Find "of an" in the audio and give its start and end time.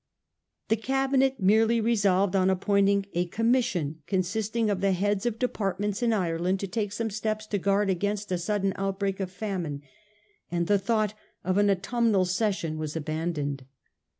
11.43-11.69